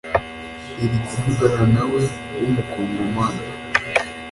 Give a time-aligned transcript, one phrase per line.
[0.83, 2.01] irikuvugana nawe
[2.39, 3.43] w’umu kongomani